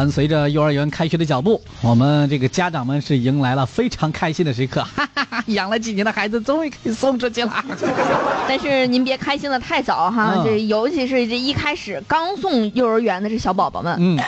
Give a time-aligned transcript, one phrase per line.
[0.00, 5.44] 伴随着幼儿园开学的脚步，我们这个家长们是迎来了非常开心的时刻， 哈哈哈！
[5.48, 7.62] 养了几年的孩子终于可以送出去了。
[8.48, 14.18] 但是您别开心的太早哈，嗯这尤其是这一开始刚送幼儿园的这小宝宝们，嗯，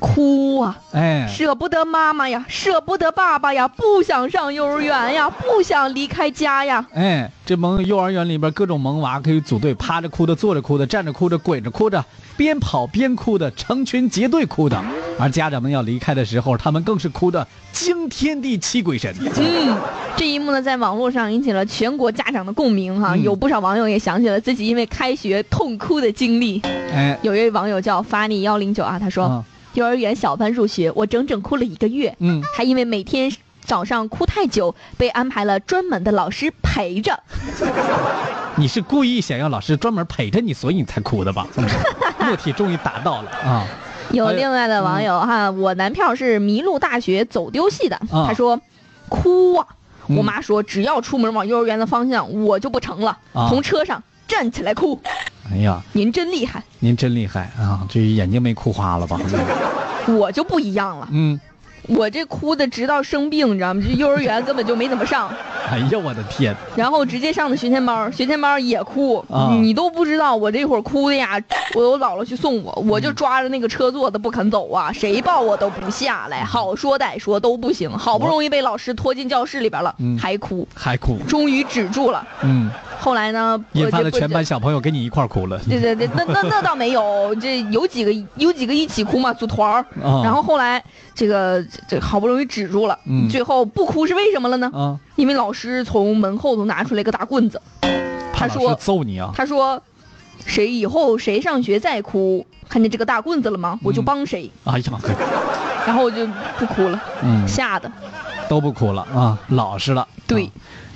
[0.00, 6.86] 哭啊，哎，舍不得妈妈呀，舍不得爸爸呀，不想上幼儿园呀，不想离开家呀。
[6.92, 12.04] 哎，这萌幼儿园里边各种萌娃可以组队，趴着哭的、坐着哭的、站着哭的、跪着哭的，
[12.36, 14.84] 边跑边哭的，成群结队哭的。
[15.18, 19.14] 而家长们要离开的时候，他们更是哭得惊天地泣鬼神。
[19.36, 19.76] 嗯，
[20.16, 26.60] 这一幕呢，在网络上引起了全国家长的共鸣哈，嗯有不少网友也想起了自己因为开学痛哭的经历。
[26.92, 33.32] 哎，有一位网友叫发力幺零九啊，他说、嗯幼儿园小班入学，我整整哭了一个月，嗯，还因为每天
[33.64, 37.18] 早上哭太久，被安排了专门的老师陪着。
[38.56, 41.46] 你是故意想要老师专门陪着你，所以你才哭的吧？
[42.20, 43.66] 目的终于达到了啊！
[44.12, 48.26] 有另外的网友哈，我男票是麋鹿大学走丢系的，啊。
[48.28, 48.60] 他说
[49.08, 49.66] 哭啊，
[50.08, 50.16] 嗯。
[50.16, 53.48] 我妈说只要出门往幼儿园的方向，我就不成了，啊。
[53.48, 55.00] 从车上站起来哭。
[55.50, 57.86] 哎呀，您真厉害，您真厉害啊！
[57.90, 59.18] 这眼睛没哭花了吧？
[60.18, 61.38] 我就不一样了，嗯，
[61.88, 63.82] 我这哭的直到生病，你知道吗？
[63.84, 65.28] 这幼儿园根本就没怎么上，
[65.70, 66.54] 哎呀，我的天！
[66.76, 71.40] 然后直接上的学前班，学前班也哭，啊你都不知道我这会儿哭的呀，
[71.74, 82.26] 我我姥姥去送我，我就抓着那个车座子不肯走啊，谁抱我都不下来，好说歹说都不行，好不容易被老师拖进教室里边了，嗯还哭，还哭，终于止住了。
[82.42, 82.70] 嗯，
[83.02, 85.58] 后来呢，引发了全班小朋友跟你一块儿哭了。
[85.68, 89.80] 对对对，那那那倒没有，这有几个有几个一起哭嘛，组团儿。
[90.00, 94.70] 啊然后后来这个这好不容易止住了，嗯最后不哭是为什么了呢？
[94.72, 97.60] 啊，因为老师从门后头拿出来一个大棍子，
[98.32, 99.32] 他说揍你啊！
[99.34, 99.82] 他说，
[100.46, 103.78] 谁以后谁上学再哭，看见这个大棍子了吗？
[103.82, 104.48] 我就嗯帮谁。
[104.62, 104.84] 哎呀，
[105.86, 106.24] 然后我就
[106.56, 107.90] 不哭了，嗯，吓得。
[108.48, 110.06] 都不哭了啊，老实了。
[110.26, 110.50] 对啊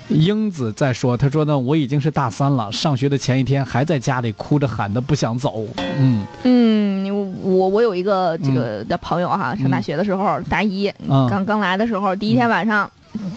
[0.09, 5.65] 英子在说，她说呢，我已经是大三了，上学的前一天还在家里哭着喊的不想走。
[5.97, 6.25] 嗯。
[6.43, 11.27] 嗯，我我有一个这个的朋友哈，上大学的时候，大一嗯。
[11.29, 12.89] 刚刚来的时候，第一天晚上。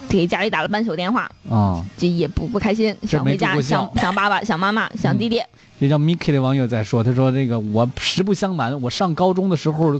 [0.07, 5.41] 给家里打了半宿电话，啊，这也不不开心，想回家，想想爸爸，想妈妈，想弟弟。
[5.79, 9.99] 这叫 Miki 的网友在说，他说这个我实不相瞒，我上高中的时候，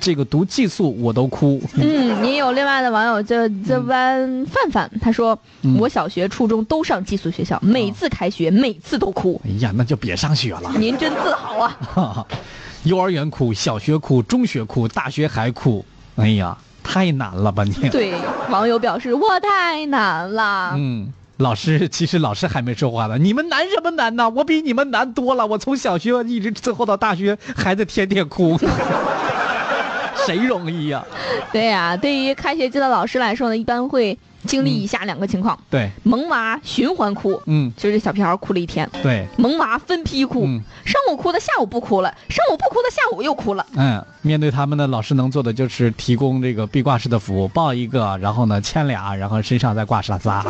[0.00, 1.60] 这个读寄宿我都哭。
[1.74, 9.40] 嗯，也有另外的网友叫叫弯范范，他说、嗯我小学、初中都上寄宿学校，每次开学，每次都哭。
[9.44, 10.72] 哎呀，那就别上学了。
[10.78, 12.26] 您真自豪啊！
[12.84, 15.84] 幼儿园哭，小学哭，中学哭，大学还哭。
[16.16, 17.88] 哎呀，太难了吧你？
[17.90, 18.14] 对，
[18.50, 20.74] 网友表示我太难了。
[20.76, 23.18] 嗯，老师，其实老师还没说话呢。
[23.18, 24.30] 你们难什么难呢？
[24.30, 25.46] 我比你们难多了。
[25.46, 28.56] 我从小学一直伺候到大学，孩子天天哭，
[30.28, 31.02] 谁容易呀、
[31.50, 40.60] 对呀、对于开学季的老师来说呢，一般会经历以下两个情况：对，萌娃循环哭，嗯，就是小屁孩哭了一天；对，萌娃分批哭，嗯。
[40.84, 43.64] 上午哭的下午不哭了，上午不哭的下午又哭了。
[43.74, 50.44] 嗯，面对他们呢，老师能做的就是提供这个壁挂式的服务，抱一个，然后呢牵俩，然后身上再挂上仨。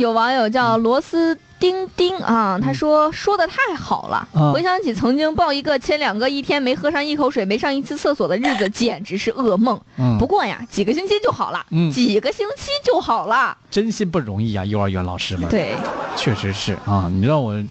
[0.00, 9.78] 有网友叫螺丝钉钉啊，他说说的太好了，啊回想起曾经抱一个亲两个，一天没喝上一口水，没上一次厕所的日子， 简直是噩梦。
[9.98, 13.54] 嗯不过呀，几个星期就好了，嗯几个星期就好了。
[13.70, 15.50] 真心不容易啊，幼儿园老师们。
[15.50, 15.74] 对，
[16.16, 17.62] 确实是啊，你知道我，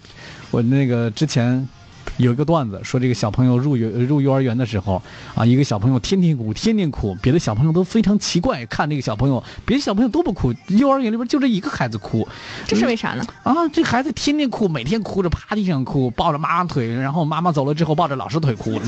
[0.52, 1.68] 我那个之前
[2.20, 5.02] 有一个段子说，这个小朋友入幼入幼儿园的时候
[5.36, 12.28] 啊，一个小朋友天天哭，天天哭，别的小朋友都非常奇怪，看这个小朋友，别的小朋友都不哭，幼儿园里边就这一个孩子哭，
[12.68, 13.24] 这是为啥呢？
[13.44, 18.80] 啊，这孩子天天哭，每天哭着趴地上哭，抱着妈妈腿，然后妈妈走了之后抱着老师腿哭。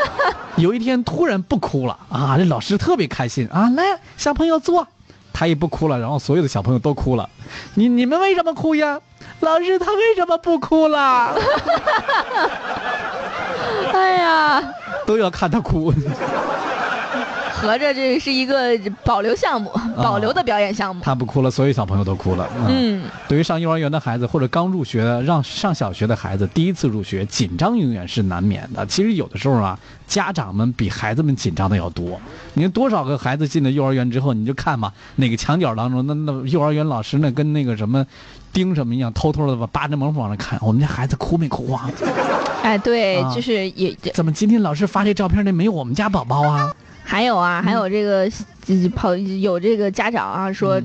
[0.56, 4.88] 有一天突然不哭了啊，这老师特别开心啊，来小朋友坐，
[5.32, 7.28] 他也不哭了，然后所有的小朋友都哭了。
[7.74, 8.98] 你你们为什么哭呀？
[9.40, 11.36] 老师他为什么不哭了？
[13.98, 14.74] 哎呀，
[15.06, 15.92] 都要看他哭。
[17.60, 21.02] 合着这是一个保留项目，保留的表演项目。
[21.04, 22.48] 他不哭了，所有小朋友都哭了。
[22.68, 28.86] 嗯，对于上幼儿园的孩子或者刚入学的、让上小学的孩子，第一次入学，紧张永远是难免的。
[28.86, 32.20] 其实有的时候啊，家长们比孩子们紧张的要多。
[32.54, 38.06] 你看多少个孩子进了幼儿园之后，你就看吧，哪个墙角当中，那那幼儿园老师那跟那个什么
[38.52, 41.90] 盯什么一样，偷偷的把扒着门缝往上看，我们家孩子哭没哭啊？
[42.62, 46.72] 哎，对，啊就是也这怎么今天老师发这照片那没有我们家宝宝啊？
[47.08, 48.28] 还有啊，还有这个，
[48.62, 50.78] 就是跑有这个家长啊说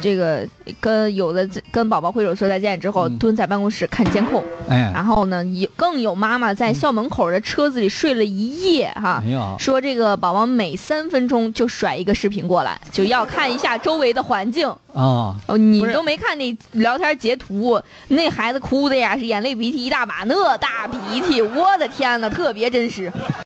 [0.00, 0.46] 这个
[0.80, 3.18] 跟有的跟宝宝挥手说再见之后，嗯。
[3.18, 9.22] 蹲在办公室看监控，哎，然后呢，有更有妈妈在校门口的车子里睡了一夜哈。
[9.58, 14.68] 说这个宝宝每三分钟就甩一个视频过来，就要看一下周围的环境。
[14.94, 23.12] 啊，哦，你都没看那聊天截图，那孩子哭的呀是眼泪鼻涕一大把，那大鼻涕，我的天呐，特别真实。